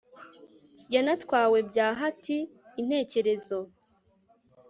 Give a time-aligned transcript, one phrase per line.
[0.93, 2.37] yanatwawe byahati
[2.81, 3.57] intekerezo